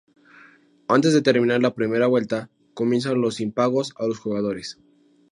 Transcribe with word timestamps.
Antes 0.87 1.13
de 1.13 1.21
terminar 1.21 1.61
la 1.61 1.75
primera 1.75 2.07
vuelta 2.07 2.49
comienzan 2.73 3.21
los 3.21 3.39
impagos 3.39 3.93
a 3.99 4.07
los 4.07 4.17
jugadores. 4.17 4.79